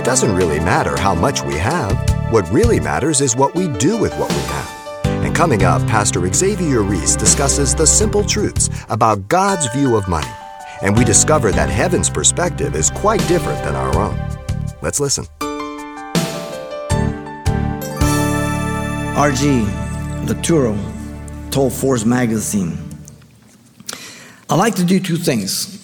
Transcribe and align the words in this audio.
It 0.00 0.06
doesn't 0.06 0.34
really 0.34 0.58
matter 0.60 0.98
how 0.98 1.14
much 1.14 1.42
we 1.42 1.56
have. 1.56 1.92
What 2.32 2.50
really 2.50 2.80
matters 2.80 3.20
is 3.20 3.36
what 3.36 3.54
we 3.54 3.68
do 3.68 3.98
with 3.98 4.14
what 4.16 4.30
we 4.30 4.40
have. 4.44 5.04
And 5.04 5.36
coming 5.36 5.62
up, 5.62 5.86
Pastor 5.86 6.26
Xavier 6.32 6.80
Reese 6.80 7.16
discusses 7.16 7.74
the 7.74 7.86
simple 7.86 8.24
truths 8.24 8.70
about 8.88 9.28
God's 9.28 9.66
view 9.74 9.96
of 9.96 10.08
money. 10.08 10.30
And 10.80 10.96
we 10.96 11.04
discover 11.04 11.52
that 11.52 11.68
heaven's 11.68 12.08
perspective 12.08 12.74
is 12.74 12.88
quite 12.90 13.20
different 13.28 13.62
than 13.62 13.76
our 13.76 13.94
own. 13.98 14.18
Let's 14.80 15.00
listen. 15.00 15.26
R.G. 19.18 19.66
LeTourneau 20.24 21.50
told 21.50 21.74
Forbes 21.74 22.06
magazine, 22.06 22.78
I 24.48 24.54
like 24.54 24.76
to 24.76 24.84
do 24.84 24.98
two 24.98 25.18
things. 25.18 25.76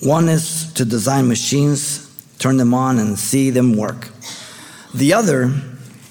One 0.00 0.28
is 0.28 0.72
to 0.74 0.84
design 0.84 1.26
machines, 1.26 2.03
turn 2.44 2.58
them 2.58 2.74
on, 2.74 2.98
and 2.98 3.18
see 3.18 3.48
them 3.48 3.74
work. 3.74 4.10
The 4.94 5.14
other 5.14 5.50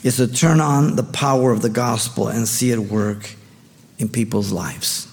is 0.03 0.17
to 0.17 0.27
turn 0.27 0.59
on 0.61 0.95
the 0.95 1.03
power 1.03 1.51
of 1.51 1.61
the 1.61 1.69
gospel 1.69 2.27
and 2.27 2.47
see 2.47 2.71
it 2.71 2.79
work 2.79 3.35
in 3.99 4.09
people's 4.09 4.51
lives. 4.51 5.07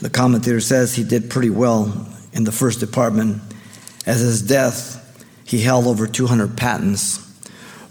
The 0.00 0.10
commentator 0.10 0.58
says 0.58 0.96
he 0.96 1.04
did 1.04 1.30
pretty 1.30 1.50
well 1.50 2.08
in 2.32 2.42
the 2.42 2.50
first 2.50 2.80
department. 2.80 3.40
As 4.04 4.18
his 4.18 4.42
death, 4.42 4.98
he 5.44 5.60
held 5.60 5.86
over 5.86 6.08
200 6.08 6.56
patents. 6.56 7.20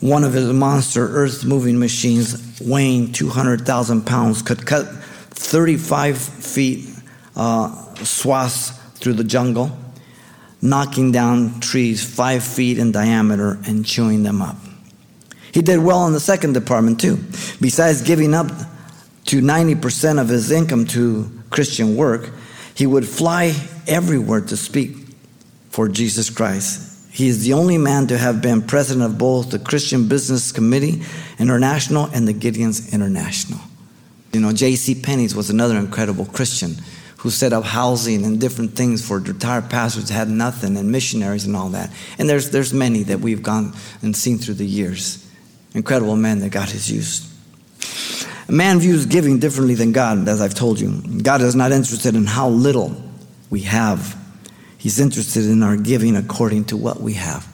One 0.02 0.26
of 0.26 0.34
his 0.34 0.52
monster 0.52 1.08
earth 1.08 1.46
moving 1.46 1.80
machines, 1.80 2.60
weighing 2.60 3.14
200,000 3.14 4.06
pounds, 4.06 4.42
could 4.42 4.66
cut 4.66 4.88
35 4.88 6.18
feet 6.18 6.90
uh, 7.34 7.96
swaths 8.04 8.72
through 8.96 9.14
the 9.14 9.24
jungle, 9.24 9.72
knocking 10.62 11.12
down 11.12 11.60
trees 11.60 12.04
five 12.04 12.44
feet 12.44 12.78
in 12.78 12.92
diameter 12.92 13.60
and 13.66 13.86
chewing 13.86 14.24
them 14.24 14.42
up. 14.42 14.58
He 15.52 15.62
did 15.62 15.80
well 15.80 16.08
in 16.08 16.14
the 16.14 16.20
second 16.20 16.54
department 16.54 17.00
too. 17.00 17.18
Besides 17.60 18.04
giving 18.04 18.34
up 18.34 18.48
to 19.26 19.42
90% 19.42 20.22
of 20.22 20.30
his 20.30 20.52
income 20.52 20.86
to 20.88 21.30
Christian 21.50 21.96
work, 21.96 22.30
he 22.76 22.86
would 22.86 23.08
fly 23.08 23.54
everywhere 23.88 24.42
to 24.42 24.56
speak 24.56 24.96
for 25.70 25.88
Jesus 25.88 26.30
Christ. 26.30 26.88
He 27.12 27.28
is 27.28 27.44
the 27.44 27.54
only 27.54 27.78
man 27.78 28.08
to 28.08 28.18
have 28.18 28.42
been 28.42 28.62
president 28.62 29.06
of 29.06 29.18
both 29.18 29.52
the 29.52 29.60
Christian 29.60 30.08
Business 30.08 30.52
Committee 30.52 31.02
International 31.40 32.06
and 32.14 32.28
the 32.28 32.34
Gideon's 32.34 32.94
International. 32.94 33.60
You 34.32 34.40
know, 34.40 34.54
J.C. 34.54 34.96
Penney's 34.96 35.36
was 35.36 35.50
another 35.50 35.78
incredible 35.78 36.26
Christian 36.26 36.76
who 37.22 37.30
set 37.30 37.54
up 37.54 37.64
housing 37.64 38.26
and 38.26 38.42
different 38.42 38.76
things 38.76 39.08
for 39.08 39.20
retired 39.20 39.70
pastors 39.70 40.10
had 40.10 40.28
nothing 40.28 40.76
and 40.76 40.92
missionaries 40.92 41.46
and 41.46 41.56
all 41.56 41.70
that. 41.70 41.92
And 42.18 42.28
there's, 42.28 42.50
there's 42.50 42.74
many 42.74 43.04
that 43.04 43.20
we've 43.20 43.44
gone 43.44 43.74
and 44.02 44.16
seen 44.16 44.40
through 44.40 44.56
the 44.56 44.66
years. 44.66 45.24
Incredible 45.76 46.16
men 46.16 46.40
that 46.40 46.50
God 46.50 46.70
has 46.70 46.90
used. 46.92 47.28
A 48.50 48.52
man 48.52 48.80
views 48.80 49.06
giving 49.06 49.38
differently 49.38 49.76
than 49.76 49.92
God, 49.92 50.28
as 50.28 50.42
I've 50.42 50.56
told 50.56 50.80
you. 50.80 51.00
God 51.22 51.42
is 51.42 51.56
not 51.56 51.72
interested 51.72 52.16
in 52.16 52.26
how 52.26 52.50
little 52.50 52.96
we 53.52 53.62
have, 53.62 54.18
He's 54.80 55.00
interested 55.00 55.46
in 55.46 55.62
our 55.62 55.78
giving 55.78 56.16
according 56.16 56.66
to 56.66 56.78
what 56.78 57.02
we 57.02 57.14
have. 57.14 57.48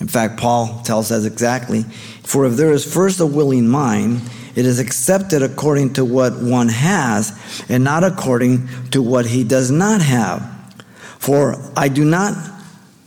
In 0.00 0.08
fact, 0.08 0.38
Paul 0.38 0.82
tells 0.84 1.12
us 1.12 1.24
exactly 1.24 1.82
For 2.24 2.46
if 2.46 2.56
there 2.56 2.72
is 2.72 2.90
first 2.90 3.20
a 3.20 3.26
willing 3.26 3.68
mind, 3.68 4.22
it 4.54 4.66
is 4.66 4.78
accepted 4.78 5.42
according 5.42 5.94
to 5.94 6.04
what 6.04 6.40
one 6.42 6.68
has 6.68 7.64
and 7.68 7.84
not 7.84 8.04
according 8.04 8.68
to 8.90 9.02
what 9.02 9.26
he 9.26 9.44
does 9.44 9.70
not 9.70 10.02
have. 10.02 10.42
For 11.18 11.56
I 11.76 11.88
do 11.88 12.04
not 12.04 12.36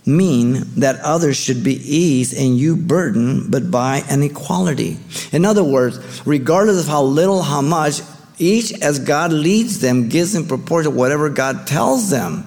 mean 0.04 0.64
that 0.76 1.00
others 1.00 1.36
should 1.36 1.64
be 1.64 1.74
eased 1.74 2.36
and 2.36 2.56
you 2.56 2.76
burdened, 2.76 3.50
but 3.50 3.70
by 3.70 4.02
an 4.08 4.22
equality. 4.22 4.98
In 5.32 5.44
other 5.44 5.64
words, 5.64 6.22
regardless 6.24 6.80
of 6.80 6.86
how 6.86 7.02
little, 7.02 7.42
how 7.42 7.60
much, 7.60 8.00
each 8.38 8.72
as 8.80 8.98
God 8.98 9.32
leads 9.32 9.80
them 9.80 10.08
gives 10.08 10.34
in 10.34 10.46
proportion 10.46 10.92
to 10.92 10.96
whatever 10.96 11.28
God 11.28 11.66
tells 11.66 12.10
them, 12.10 12.44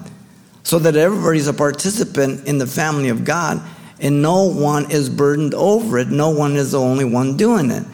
so 0.62 0.78
that 0.78 0.96
everybody's 0.96 1.48
a 1.48 1.52
participant 1.52 2.46
in 2.46 2.58
the 2.58 2.66
family 2.66 3.08
of 3.08 3.24
God 3.24 3.60
and 4.00 4.22
no 4.22 4.44
one 4.44 4.90
is 4.90 5.08
burdened 5.08 5.54
over 5.54 5.98
it. 5.98 6.08
No 6.08 6.30
one 6.30 6.56
is 6.56 6.72
the 6.72 6.80
only 6.80 7.04
one 7.04 7.36
doing 7.36 7.70
it. 7.70 7.84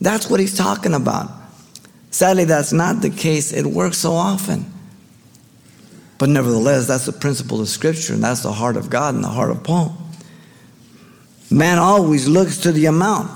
That's 0.00 0.28
what 0.28 0.40
he's 0.40 0.56
talking 0.56 0.94
about. 0.94 1.30
Sadly, 2.10 2.44
that's 2.44 2.72
not 2.72 3.02
the 3.02 3.10
case. 3.10 3.52
It 3.52 3.66
works 3.66 3.98
so 3.98 4.12
often. 4.12 4.72
But 6.18 6.30
nevertheless, 6.30 6.86
that's 6.86 7.04
the 7.04 7.12
principle 7.12 7.60
of 7.60 7.68
Scripture, 7.68 8.14
and 8.14 8.24
that's 8.24 8.42
the 8.42 8.52
heart 8.52 8.76
of 8.76 8.88
God 8.88 9.14
and 9.14 9.22
the 9.22 9.28
heart 9.28 9.50
of 9.50 9.62
Paul. 9.62 9.96
Man 11.50 11.78
always 11.78 12.26
looks 12.26 12.58
to 12.58 12.72
the 12.72 12.86
amount 12.86 13.30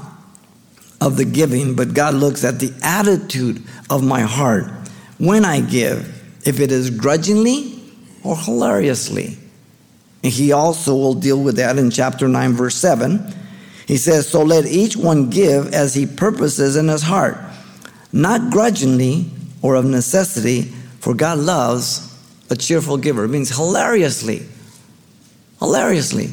of 1.01 1.17
the 1.17 1.25
giving, 1.25 1.77
but 1.77 1.95
God 1.95 2.15
looks 2.15 2.45
at 2.45 2.59
the 2.59 2.73
attitude 2.83 3.63
of 3.89 4.03
my 4.03 4.23
heart 4.23 4.65
when 5.19 5.45
I 5.45 5.61
give, 5.61 6.47
if 6.47 6.61
it 6.61 6.73
is 6.73 6.91
grudgingly 6.91 7.83
or 8.25 8.37
hilariously. 8.37 9.37
And 10.23 10.33
he 10.33 10.53
also 10.53 10.95
will 10.95 11.15
deal 11.15 11.43
with 11.43 11.57
that 11.57 11.79
in 11.79 11.91
chapter 11.91 12.29
9, 12.29 12.53
verse 12.53 12.77
7. 12.77 13.35
He 13.87 13.97
says, 13.97 14.29
So 14.29 14.43
let 14.43 14.67
each 14.67 14.97
one 14.97 15.31
give 15.31 15.73
as 15.73 15.95
he 15.95 16.07
purposes 16.07 16.77
in 16.77 16.89
his 16.89 17.03
heart, 17.03 17.39
not 18.13 18.53
grudgingly 18.53 19.31
or 19.63 19.75
of 19.75 19.85
necessity, 19.85 20.63
for 21.01 21.15
God 21.15 21.39
loves 21.39 22.07
a 22.51 22.57
cheerful 22.57 22.99
giver. 22.99 23.25
It 23.25 23.29
means 23.29 23.55
hilariously. 23.55 24.47
Hilariously. 25.59 26.31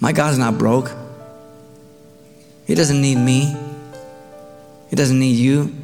My 0.00 0.12
God's 0.12 0.38
not 0.38 0.58
broke. 0.58 0.90
He 2.66 2.74
doesn't 2.74 3.00
need 3.00 3.16
me. 3.16 3.56
He 4.88 4.96
doesn't 4.96 5.18
need 5.18 5.36
you. 5.36 5.74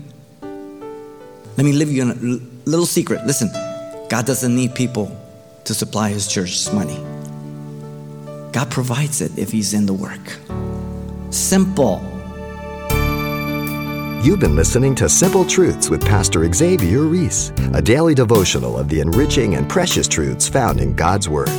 Let 0.40 1.64
me 1.64 1.72
leave 1.72 1.90
you 1.90 2.10
a 2.10 2.68
little 2.68 2.86
secret. 2.86 3.26
Listen, 3.26 3.50
God 4.08 4.26
doesn't 4.26 4.54
need 4.54 4.74
people 4.74 5.18
to 5.64 5.74
supply 5.74 6.10
his 6.10 6.26
church's 6.26 6.72
money. 6.72 6.98
God 8.52 8.70
provides 8.70 9.20
it 9.20 9.36
if 9.38 9.50
he's 9.50 9.74
in 9.74 9.86
the 9.86 9.94
work. 9.94 10.38
Simple. 11.30 12.00
You've 14.22 14.40
been 14.40 14.54
listening 14.54 14.94
to 14.96 15.08
Simple 15.08 15.44
Truths 15.44 15.90
with 15.90 16.00
Pastor 16.00 16.50
Xavier 16.52 17.00
Reese, 17.00 17.50
a 17.74 17.82
daily 17.82 18.14
devotional 18.14 18.78
of 18.78 18.88
the 18.88 19.00
enriching 19.00 19.56
and 19.56 19.68
precious 19.68 20.06
truths 20.06 20.48
found 20.48 20.80
in 20.80 20.94
God's 20.94 21.28
Word. 21.28 21.50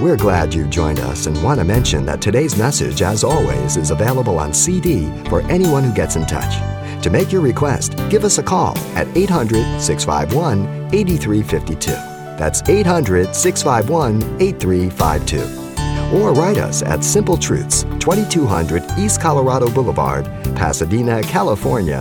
We're 0.00 0.16
glad 0.16 0.54
you've 0.54 0.70
joined 0.70 1.00
us 1.00 1.26
and 1.26 1.42
want 1.42 1.58
to 1.58 1.64
mention 1.64 2.06
that 2.06 2.22
today's 2.22 2.56
message, 2.56 3.02
as 3.02 3.24
always, 3.24 3.76
is 3.76 3.90
available 3.90 4.38
on 4.38 4.54
CD 4.54 5.10
for 5.28 5.42
anyone 5.50 5.84
who 5.84 5.92
gets 5.92 6.16
in 6.16 6.24
touch. 6.26 6.54
To 7.02 7.10
make 7.10 7.32
your 7.32 7.42
request, 7.42 7.96
give 8.08 8.24
us 8.24 8.38
a 8.38 8.42
call 8.42 8.78
at 8.94 9.08
800 9.16 9.80
651 9.80 10.94
8352. 10.94 12.15
That's 12.36 12.62
800 12.68 13.34
651 13.34 14.40
8352 14.40 15.66
or 16.12 16.32
write 16.32 16.58
us 16.58 16.82
at 16.82 17.02
Simple 17.02 17.36
Truths, 17.36 17.82
2200 17.98 18.84
East 18.98 19.20
Colorado 19.20 19.68
Boulevard, 19.70 20.26
Pasadena, 20.54 21.22
California 21.22 21.98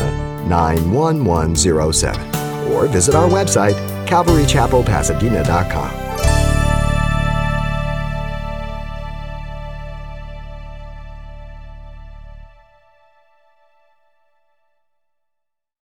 91107. 0.47 2.71
Or 2.71 2.87
visit 2.87 3.15
our 3.15 3.27
website, 3.27 3.75
calvarychapelpasadena.com. 4.05 6.04